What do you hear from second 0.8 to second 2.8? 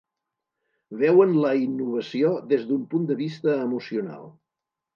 Veuen la innovació des